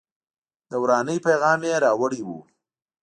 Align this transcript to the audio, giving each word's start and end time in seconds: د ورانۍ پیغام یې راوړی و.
د 0.69 0.71
ورانۍ 0.83 1.17
پیغام 1.27 1.59
یې 1.69 1.75
راوړی 1.85 2.21
و. 2.27 2.29